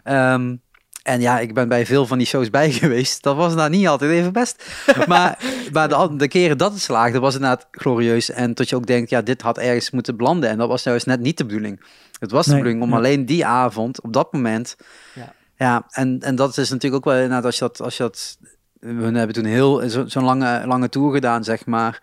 [0.04, 0.56] Ehm,
[1.02, 3.22] en ja, ik ben bij veel van die shows bij geweest.
[3.22, 4.64] Dat was nou niet altijd even best.
[5.06, 5.38] Maar,
[5.72, 8.30] maar de, keren dat het slaagde, was het inderdaad glorieus.
[8.30, 10.50] En tot je ook denkt, ja, dit had ergens moeten belanden.
[10.50, 11.80] En dat was juist net niet de bedoeling.
[12.18, 14.76] Het was de Nee, bedoeling om alleen die avond, op dat moment...
[15.14, 15.32] Ja.
[15.56, 17.80] Ja, en, en dat is natuurlijk ook wel inderdaad als je dat...
[17.80, 18.38] Als je dat
[18.80, 22.02] we hebben toen heel zo- zo'n lange, lange tour gedaan, zeg maar.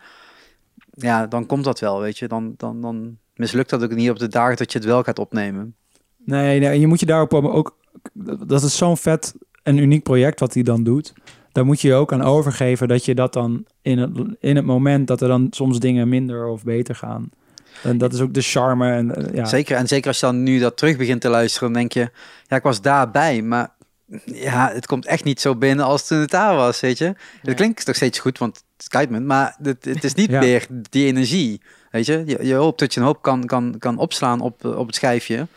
[0.92, 2.28] Ja, dan komt dat wel, weet je.
[2.28, 5.20] Dan, dan, dan mislukt dat ook niet op de dagen dat je het wel gaat
[5.20, 5.76] opnemen.
[6.26, 7.78] Nee, nee, en je moet je daarop ook,
[8.48, 9.34] dat is zo'n vet
[9.64, 11.14] en uniek project wat hij dan doet.
[11.52, 14.66] Daar moet je je ook aan overgeven dat je dat dan in het, in het
[14.66, 17.30] moment dat er dan soms dingen minder of beter gaan.
[17.84, 18.92] En dat is ook de charme.
[18.92, 19.46] En, eh, ja.
[19.46, 22.10] Zeker, en zeker als je dan nu dat terug begint te luisteren, dan denk je,
[22.48, 23.70] ja, ik was daarbij, maar
[24.26, 27.06] ja, het komt echt niet zo binnen als toen het daar was, weet je.
[27.06, 27.16] Ja.
[27.42, 30.40] Het klinkt nog steeds goed, want het is Kiteman, maar het, het is niet Ja.
[30.40, 32.24] meer die energie, weet je.
[32.26, 32.46] je.
[32.46, 35.48] Je hoopt dat je een hoop kan, kan, kan opslaan op, op het schijfje.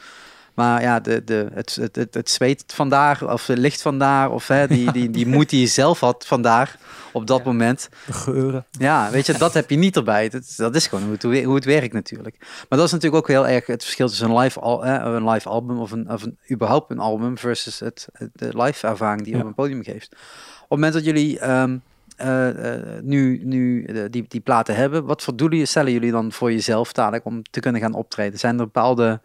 [0.60, 4.48] Maar ja, de, de, het, het, het, het zweet vandaar, of het licht vandaar, of
[4.48, 6.76] hè, die, die, die moed die je zelf had vandaar
[7.12, 7.44] op dat Ja.
[7.44, 7.88] moment.
[8.06, 8.66] De geuren.
[8.70, 10.28] Ja, weet je, dat heb je niet erbij.
[10.28, 12.36] Dat, dat is gewoon hoe het, hoe het werkt natuurlijk.
[12.68, 15.28] Maar dat is natuurlijk ook heel erg het verschil tussen een live, al, eh, een
[15.28, 19.30] live album of, een, of een, überhaupt een album versus het, de live ervaring die
[19.32, 19.42] je Ja.
[19.42, 20.12] op een podium geeft.
[20.12, 20.18] Op
[20.60, 21.76] het moment dat jullie ehm,
[22.16, 26.52] eh, eh, nu, nu die, die platen hebben, wat voor doelen stellen jullie dan voor
[26.52, 28.38] jezelf dadelijk om te kunnen gaan optreden?
[28.38, 29.20] Zijn er bepaalde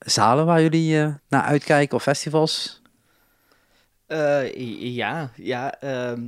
[0.00, 2.82] zalen waar jullie eh, naar uitkijken of festivals?
[4.06, 4.54] Eh,
[4.94, 5.80] ja, ja.
[5.80, 6.20] ehm,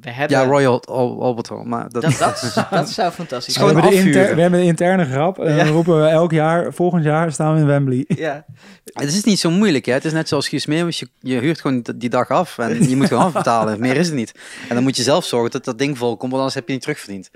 [0.00, 0.38] we hebben...
[0.38, 3.92] Ja, Royal Al- Albert Hall, maar dat, dat, dat, dat zou fantastisch we, zijn.
[3.92, 5.38] inter- we hebben de interne grap.
[5.38, 5.64] En Ja.
[5.64, 8.04] dan roepen we elk jaar, volgend jaar staan we in Wembley.
[8.16, 8.44] Ja,
[8.92, 9.92] Het is niet zo moeilijk, hè.
[9.92, 12.96] Het is net zoals Guus Meeuwis, je, je huurt gewoon die- dag af en je
[12.96, 13.80] moet gewoon afbetalen.
[13.80, 14.32] Meer is het niet.
[14.68, 16.72] En dan moet je zelf zorgen dat dat ding vol komt, want anders heb je
[16.72, 17.30] niet terugverdiend.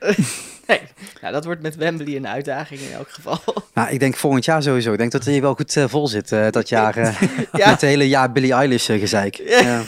[0.67, 0.81] nee.
[1.21, 3.39] Nou, dat wordt met Wembley een uitdaging in elk geval.
[3.75, 4.93] Nou, ik denk volgend jaar sowieso.
[4.93, 6.97] Ik denk dat hij wel goed eh, vol zit eh, dat jaar.
[6.97, 7.23] eh
[7.53, 7.71] Ja.
[7.71, 9.43] Het hele jaar Billie Eilish eh, gezeik.
[9.47, 9.81] Ja.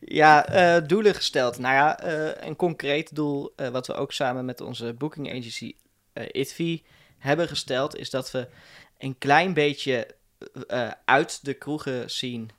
[0.00, 1.51] ja, eh, doelen gesteld.
[1.58, 5.74] Nou ja, eh, een concreet doel eh, wat we ook samen met onze booking agency
[6.12, 6.84] eh ITVI
[7.18, 8.48] hebben gesteld, is dat we
[8.98, 10.06] een klein beetje
[11.04, 12.50] uit de kroegen zien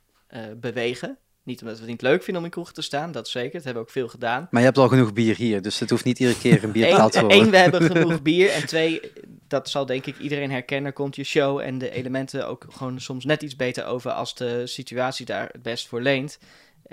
[0.58, 1.18] bewegen.
[1.44, 3.52] Niet omdat we het niet leuk vinden om in kroegen te staan, dat zeker.
[3.54, 4.48] Dat hebben we ook veel gedaan.
[4.52, 6.90] Maar je hebt al genoeg bier hier, dus het hoeft niet iedere keer een bier
[6.90, 7.42] betaald te Eén, worden.
[7.42, 8.50] één, we hebben genoeg bier.
[8.50, 9.12] En twee,
[9.48, 13.26] dat zal denk ik iedereen herkennen, komt je show en de elementen ook gewoon soms
[13.26, 16.40] net iets beter over als de situatie daar het best voor leent.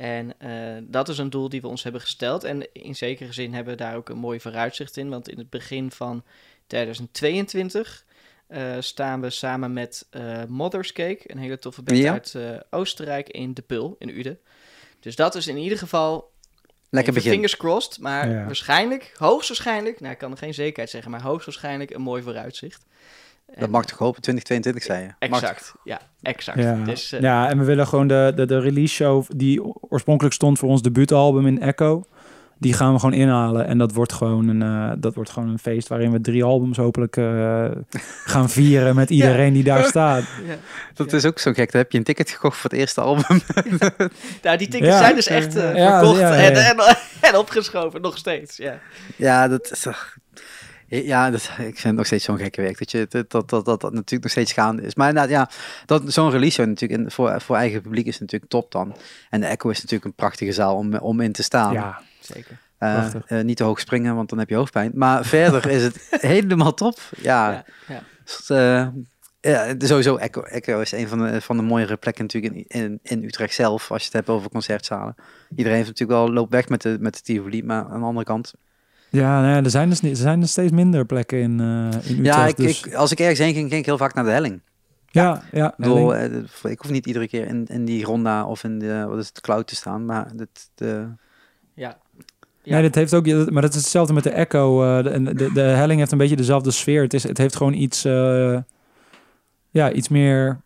[0.01, 2.45] En eh, dat is een doel die we ons hebben gesteld.
[2.45, 5.09] En in zekere zin hebben we daar ook een mooi vooruitzicht in.
[5.09, 6.25] Want in het begin van
[6.67, 8.05] 2022
[8.47, 12.13] eh, staan we samen met eh Mother's Cake, een hele toffe band Ja.
[12.13, 14.39] uit eh, Oostenrijk, in De Pul, in Uden.
[15.01, 16.31] Dus dat is in ieder geval
[16.91, 17.31] Lekker begin.
[17.31, 18.45] Fingers crossed, maar Ja.
[18.45, 22.85] waarschijnlijk, hoogstwaarschijnlijk, nou ik kan er geen zekerheid zeggen, maar hoogstwaarschijnlijk een mooi vooruitzicht.
[23.59, 25.29] Dat mag toch hopen, 2022 zei je?
[25.29, 25.41] Mag?
[25.41, 26.59] Exact, ja, exact.
[26.59, 26.75] Ja.
[26.85, 30.59] Dus, eh, ja, en we willen gewoon de, de, de release show die oorspronkelijk stond
[30.59, 32.05] voor ons debuutalbum in Echo.
[32.59, 33.67] Die gaan we gewoon inhalen.
[33.67, 36.77] En dat wordt gewoon een, eh, dat wordt gewoon een feest waarin we drie albums
[36.77, 37.65] hopelijk eh,
[38.33, 40.23] gaan vieren met iedereen die daar staat.
[40.49, 40.55] ja.
[40.95, 41.73] Dat is ook zo gek.
[41.73, 43.25] Dan heb je een ticket gekocht voor het eerste album.
[44.43, 44.99] Nou, die tickets Ja.
[44.99, 46.87] zijn dus echt Ja, verkocht ja, ja, En, ja.
[46.89, 48.57] en, en opgeschoven, nog steeds.
[48.57, 48.79] Ja.
[49.17, 50.15] ja, dat is toch...
[50.91, 52.79] Ja, dat, ik vind het nog steeds zo'n gekke werk.
[52.79, 54.95] Dat, je, dat, dat, dat, dat natuurlijk nog steeds gaande is.
[54.95, 55.51] Maar nou, ja,
[55.87, 58.97] dat, zo'n release show natuurlijk in, voor, voor eigen publiek is natuurlijk top dan.
[59.31, 61.73] En de Echo is natuurlijk een prachtige zaal om, om in te staan.
[61.73, 62.59] Ja, Zeker.
[62.79, 64.91] Eh, eh, niet te hoog springen, want dan heb je hoofdpijn.
[64.95, 66.99] Maar verder is het helemaal top.
[67.17, 68.03] Ja, Ja, ja.
[68.25, 68.87] Dus, eh,
[69.41, 72.99] ja, sowieso Echo, Echo is een van de, van de mooiere plekken natuurlijk in, in,
[73.03, 75.15] in Utrecht zelf, als je het hebt over concertzalen.
[75.51, 78.27] Iedereen heeft natuurlijk wel loopt weg met de, met de Tivoli, maar aan de andere
[78.27, 78.55] kant.
[79.11, 82.11] Ja, nou ja, er, zijn dus niet, er zijn er steeds minder plekken in, eh
[82.11, 82.25] in Utrecht.
[82.25, 84.31] ja, ik, dus, ik, als ik ergens heen ging, ging ik heel vaak naar de
[84.31, 84.61] helling.
[85.11, 88.79] ja, ja, bedoel, eh, ik hoef niet iedere keer in, in die ronda of in
[88.79, 91.07] de, wat is het, cloud te staan, maar het, de,
[91.75, 91.99] ja.
[92.63, 92.73] Ja.
[92.73, 94.83] Nee, dat heeft ook, maar dat is hetzelfde met de Echo.
[94.83, 97.03] eh, de, de, de helling heeft een beetje dezelfde sfeer.
[97.03, 98.59] Het, is, het heeft gewoon iets, eh,
[99.71, 100.61] ja, iets meer,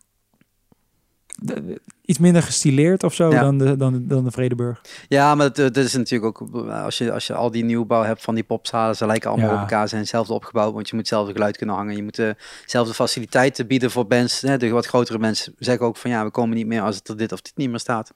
[2.05, 3.41] iets minder gestileerd of zo Ja.
[3.41, 4.81] dan, de, dan, dan de Vredeburg.
[5.07, 8.21] Ja, maar dat, dat is natuurlijk ook, als je, als je al die nieuwbouw hebt
[8.21, 9.53] van die popzalen, ze lijken allemaal Ja.
[9.55, 11.95] op elkaar, zijn hetzelfde opgebouwd, want je moet hetzelfde geluid kunnen hangen.
[11.95, 12.21] Je moet
[12.63, 14.41] dezelfde faciliteiten bieden voor bands.
[14.41, 17.07] Hè, de wat grotere mensen zeggen ook van ja, we komen niet meer als het
[17.07, 18.13] er dit of dit niet meer staat.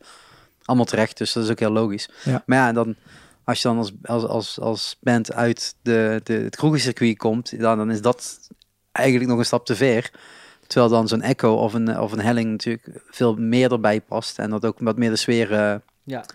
[0.63, 2.09] Allemaal terecht, dus dat is ook heel logisch.
[2.23, 2.43] Ja.
[2.45, 2.95] Maar ja, dan,
[3.43, 7.77] als je dan als, als, als, als band uit de, de, het kroegencircuit komt, dan,
[7.77, 8.39] dan is dat
[8.91, 10.11] eigenlijk nog een stap te ver.
[10.69, 14.49] Terwijl dan zo'n echo of een, of een helling natuurlijk veel meer erbij past en
[14.49, 16.25] dat ook wat meer de sfeer eh, Ja.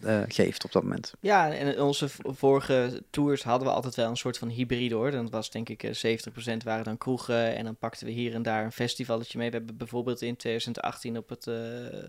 [0.00, 1.12] eh, geeft op dat moment.
[1.20, 5.10] Ja, en in onze vorige tours hadden we altijd wel een soort van hybride hoor.
[5.10, 6.18] Dan was denk ik eh,
[6.60, 9.50] 70% waren dan kroegen en dan pakten we hier en daar een festivalletje mee.
[9.50, 11.54] We hebben bijvoorbeeld in 2018 op het eh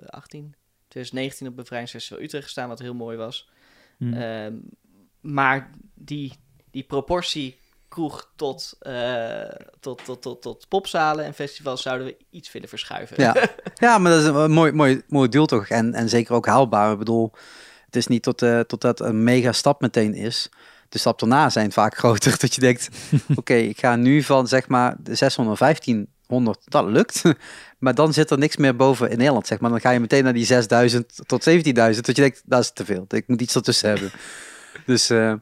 [0.07, 0.55] 18,
[0.87, 3.49] 2019 op Bevrijdingsfestival Utrecht gestaan, wat heel mooi was.
[3.97, 4.13] Hm.
[4.13, 4.53] Ehm,
[5.21, 6.33] maar die,
[6.71, 7.57] die proportie
[7.95, 9.41] kroeg tot, eh,
[9.79, 13.21] tot, tot, tot, tot popzalen en festivals zouden we iets willen verschuiven.
[13.21, 13.35] Ja,
[13.75, 15.67] ja maar dat is een mooi, mooi, mooi doel toch?
[15.67, 16.91] En, en zeker ook haalbaar.
[16.91, 17.31] Ik bedoel,
[17.85, 20.49] het is niet tot, eh, tot dat een mega stap meteen is.
[20.89, 22.39] De stap daarna zijn vaak groter.
[22.39, 22.89] Dat je denkt,
[23.35, 27.21] oké, ik ga nu van zeg maar de 600, 1500, dat lukt.
[27.77, 29.69] Maar dan zit er niks meer boven in Nederland, zeg maar.
[29.69, 31.61] Dan ga je meteen naar die 6000 tot 17.000.
[31.73, 33.05] Dat je denkt, dat is te veel.
[33.07, 34.11] Ik moet iets ertussen hebben.
[34.85, 35.33] Dus eh,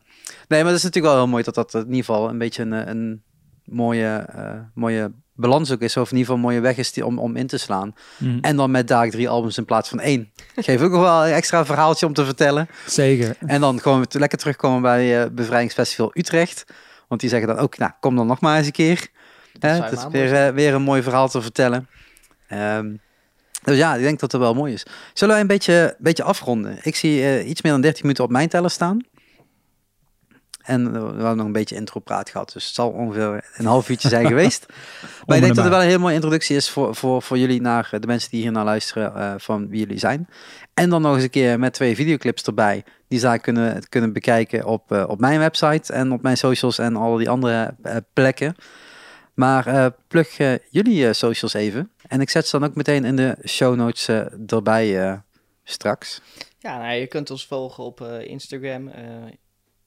[0.48, 2.64] nee, maar dat is natuurlijk wel heel mooi dat dat in ieder geval een beetje
[2.64, 3.24] een, een
[3.66, 5.98] mooie, eh, mooie balans ook is.
[5.98, 7.96] Of in ieder geval een mooie weg is die, om, om in te slaan.
[8.18, 8.38] Hm.
[8.42, 10.32] En dan met daar drie albums in plaats van één.
[10.56, 12.68] Geef ook nog wel een extra verhaaltje om te vertellen.
[12.86, 13.36] Zeker.
[13.46, 16.66] En dan gewoon lekker terugkomen bij eh Bevrijdingsfestival Utrecht.
[17.08, 19.08] Want die zeggen dan ook, nou, kom dan nog maar eens een keer.
[19.60, 21.88] Hè, zou het is weer, eh, weer een mooi verhaal te vertellen.
[22.48, 22.96] Ehm,
[23.64, 24.86] dus ja, ik denk dat het wel mooi is.
[25.14, 26.78] Zullen wij een beetje, beetje afronden?
[26.82, 29.02] Ik zie eh, iets meer dan 30 minuten op mijn teller staan.
[30.64, 32.54] En we hebben nog een beetje intro-praat gehad.
[32.54, 34.66] Dus het zal ongeveer een half uurtje zijn geweest.
[35.26, 37.62] Maar ik denk dat het wel een heel mooie introductie is voor, voor, voor jullie
[37.62, 40.28] naar eh, de mensen die hier naar luisteren eh, van wie jullie zijn.
[40.74, 42.84] En dan nog eens een keer met twee videoclips erbij.
[43.08, 46.96] Die zij kunnen, kunnen bekijken op, eh, op mijn website en op mijn socials en
[46.96, 48.56] al die andere eh, plekken.
[49.34, 50.38] Maar eh, plug
[50.70, 51.92] jullie socials even.
[52.08, 54.08] En ik zet ze dan ook meteen in de show notes
[54.48, 55.18] erbij eh,
[55.64, 56.22] straks.
[56.60, 59.06] Ja, nou, je kunt ons volgen op eh, Instagram, eh,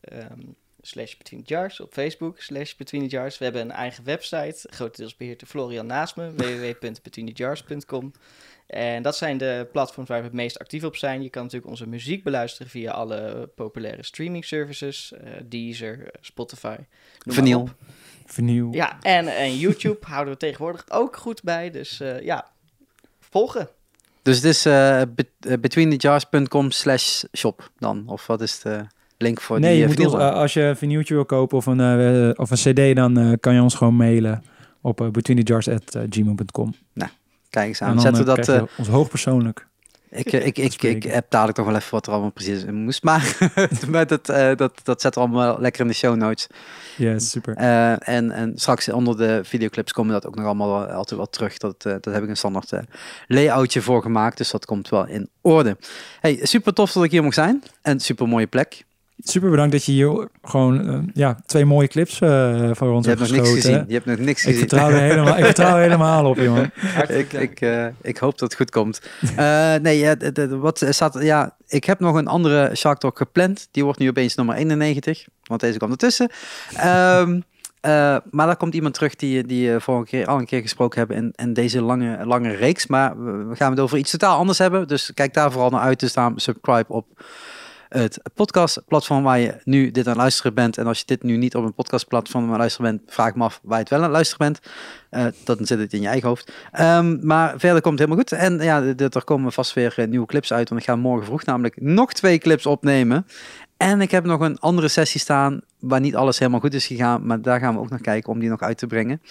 [0.01, 0.41] ehm,
[0.87, 3.39] slash Between the Jars, op Facebook, slash Between the Jars.
[3.39, 8.13] We hebben een eigen website, grotendeels beheerd door Florian naast me, www.betweenthejars.com.
[8.67, 11.23] En dat zijn de platforms waar we het meest actief op zijn.
[11.23, 16.67] Je kan natuurlijk onze muziek beluisteren via alle populaire streaming services, eh, Deezer, Spotify.
[16.77, 16.87] noem
[17.25, 17.61] maar Vinyl.
[17.61, 17.75] op.
[18.27, 18.73] Vernieuw.
[18.73, 21.71] Ja, en, en YouTube houden we tegenwoordig ook goed bij.
[21.71, 22.51] Dus eh, ja,
[23.21, 23.69] volgen.
[24.23, 28.05] Dus het is be- eh, betweenthejars.com slash shop dan?
[28.09, 28.87] Of wat is de
[29.19, 31.57] link voor nee, die je eh, moet ons, eh, als je een vinyltje wil kopen
[31.57, 34.43] of een, eh, of een cd, dan kan je ons gewoon mailen
[34.81, 36.75] op uh, betweenthejars.gmail.com.
[37.51, 37.93] Kijk eens En aan.
[37.93, 38.69] dan Zetten we dat...
[38.77, 39.67] ons hoogpersoonlijk.
[40.11, 43.03] ik, ik, ik, ik heb dadelijk nog wel even wat er allemaal precies in moest.
[43.03, 43.51] Maar
[43.89, 46.47] met het, eh, dat, dat zetten we allemaal lekker in de show notes.
[46.97, 47.57] Yes, super.
[47.57, 51.59] En, en straks onder de videoclips komen dat ook nog allemaal wel- altijd wel terug.
[51.59, 52.73] Dat, dat heb ik een standaard
[53.27, 54.37] layoutje voor gemaakt.
[54.37, 55.77] Dus dat komt wel in orde.
[56.21, 57.63] Hey, super tof dat ik hier mocht zijn.
[57.83, 58.85] En super mooie plek.
[59.19, 63.11] Super bedankt dat je hier gewoon eh, ja, twee mooie clips eh, voor ons Je
[63.11, 63.85] hebt nog niks gezien.
[63.89, 64.59] Je hebt nog niks Ik gezien.
[64.59, 66.73] vertrouw, er helemaal, ik vertrouw er helemaal op, jongen.
[67.09, 69.01] ik, ik, eh, ik hoop dat het goed komt.
[69.83, 70.17] Nee,
[70.49, 73.69] wat staat, ja, ik heb nog een andere Shark Talk gepland.
[73.71, 76.31] Die wordt nu opeens nummer 91, want deze kwam ertussen.
[76.75, 77.41] Ehm,
[77.87, 80.99] eh, maar daar komt iemand terug die, die eh, vorige keer al een keer gesproken
[80.99, 82.87] hebben in, in deze lange, lange reeks.
[82.87, 84.89] Maar we, we gaan het over iets totaal anders hebben.
[84.89, 86.01] Dus kijk daar vooral naar uit.
[86.01, 87.07] Dus daarom subscribe op
[87.89, 90.79] het podcastplatform waar je nu dit aan luisteren bent.
[90.79, 93.61] En als je dit nu niet op een podcastplatform aan luisteren bent, vraag me af
[93.63, 94.61] waar je het wel aan luisteren bent.
[95.11, 96.53] Eh, dan zit het in je eigen hoofd.
[96.73, 98.33] Ehm, maar verder komt het helemaal goed.
[98.33, 100.69] En ja, er komen vast weer eh, nieuwe clips uit.
[100.69, 103.27] Want ik ga morgen vroeg namelijk nog twee clips opnemen.
[103.77, 107.27] En ik heb nog een andere sessie staan waar niet alles helemaal goed is gegaan.
[107.27, 109.23] Maar daar gaan we ook naar kijken om die nog uit te brengen.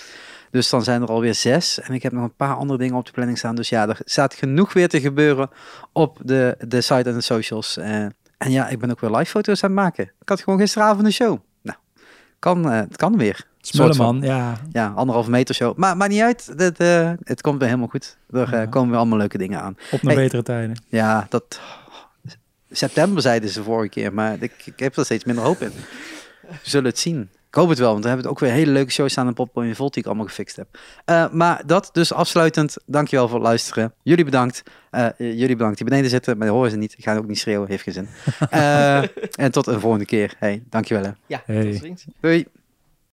[0.51, 1.79] Dus dan zijn er alweer zes.
[1.79, 3.55] En ik heb nog een paar andere dingen op de planning staan.
[3.55, 5.49] Dus ja, er staat genoeg weer te gebeuren
[5.91, 7.77] op de, de site en de socials.
[7.77, 8.05] Eh,
[8.37, 10.03] en ja, ik ben ook weer live foto's aan het maken.
[10.21, 11.37] Ik had gewoon gisteravond een show.
[11.61, 11.77] Nou,
[12.39, 13.45] kan, eh, het kan weer.
[13.61, 14.57] Smulleman, ja.
[14.71, 15.77] Ja, anderhalve meter show.
[15.77, 16.53] Maar, maar niet uit.
[16.55, 18.17] Het, eh, het komt weer helemaal goed.
[18.29, 18.65] Er eh, Ja.
[18.65, 19.77] komen weer allemaal leuke dingen aan.
[19.91, 20.23] Op naar Hey.
[20.23, 20.83] betere tijden.
[20.87, 21.59] Ja, dat...
[22.71, 25.71] September zeiden ze vorige keer, maar ik, ik heb er steeds minder hoop in.
[26.41, 27.29] We zullen het zien.
[27.55, 29.75] Ik hoop het wel, want we hebben ook weer hele leuke shows staan in Popcorn
[29.75, 30.67] Volt die ik allemaal gefixt heb.
[31.05, 32.77] Eh, maar dat dus afsluitend.
[32.85, 33.93] Dankjewel voor het luisteren.
[34.03, 34.63] Jullie bedankt.
[34.89, 36.93] Eh, jullie bedankt die beneden zitten, maar dat horen ze niet.
[36.97, 38.07] Ik ga ook niet schreeuwen, heeft geen zin.
[38.49, 38.97] Eh,
[39.45, 40.33] en tot een volgende keer.
[40.37, 41.11] Hey, dankjewel hè.
[41.25, 41.71] Ja, Hey.
[41.71, 42.05] tot ziens.
[42.19, 42.45] Doei.